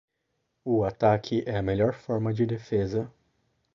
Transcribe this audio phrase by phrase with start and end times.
[0.65, 3.13] O ataque é a melhor forma de defesa.